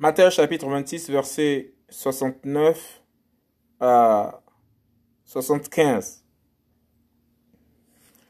[0.00, 3.02] Matthieu chapitre 26, verset 69
[3.80, 4.40] à
[5.24, 6.22] 75.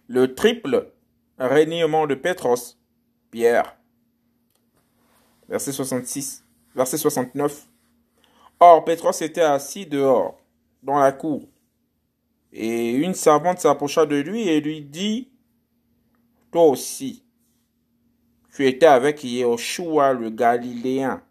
[0.09, 0.91] Le triple
[1.39, 2.79] reniement de Pétros,
[3.31, 3.77] Pierre.
[5.47, 6.43] Verset 66,
[6.75, 7.67] verset 69.
[8.61, 10.41] Or, Pétros était assis dehors,
[10.83, 11.47] dans la cour.
[12.51, 15.29] Et une servante s'approcha de lui et lui dit,
[16.51, 17.23] Toi aussi,
[18.55, 21.23] tu étais avec Yeshua le Galiléen.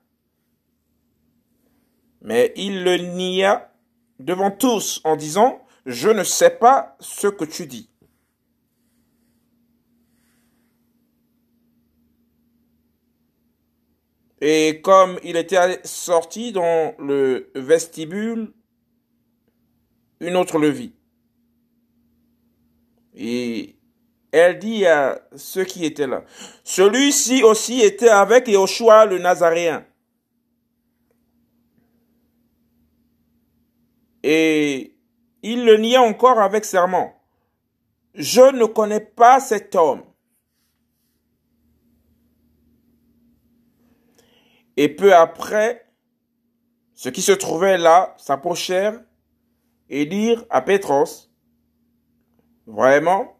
[2.27, 3.71] Mais il le nia
[4.19, 7.89] devant tous en disant, Je ne sais pas ce que tu dis.
[14.41, 18.53] Et comme il était sorti dans le vestibule,
[20.19, 20.93] une autre le vit.
[23.15, 23.77] Et
[24.33, 26.25] elle dit à ceux qui étaient là,
[26.65, 29.86] celui-ci aussi était avec Yoshua le Nazaréen.
[34.29, 34.99] Et
[35.41, 37.13] il le nia encore avec serment.
[38.13, 40.03] Je ne connais pas cet homme.
[44.75, 45.93] Et peu après,
[46.93, 49.01] ceux qui se trouvaient là s'approchèrent
[49.87, 51.29] et dirent à Pétros,
[52.65, 53.39] Vraiment,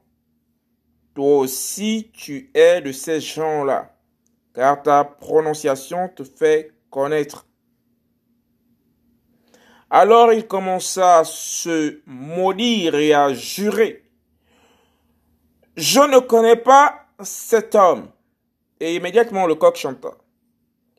[1.14, 3.94] toi aussi tu es de ces gens-là,
[4.54, 7.47] car ta prononciation te fait connaître.
[9.90, 14.04] Alors il commença à se maudire et à jurer.
[15.78, 18.10] Je ne connais pas cet homme.
[18.80, 20.18] Et immédiatement le coq chanta.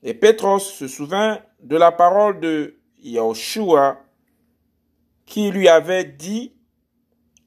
[0.03, 3.99] Et Pétros se souvint de la parole de Yahushua
[5.27, 6.55] qui lui avait dit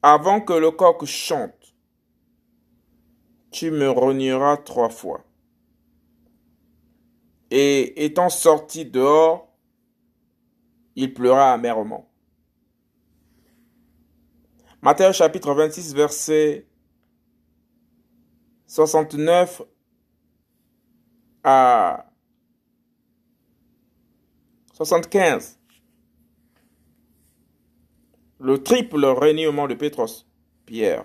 [0.02, 1.74] avant que le coq chante,
[3.50, 5.24] tu me renieras trois fois.
[7.50, 9.51] Et étant sorti dehors,
[10.96, 12.08] il pleura amèrement.
[14.82, 16.66] Matthieu chapitre 26 verset
[18.66, 19.62] 69
[21.44, 22.06] à
[24.72, 25.60] 75.
[28.40, 30.26] Le triple reniement de Pétros,
[30.66, 31.04] Pierre.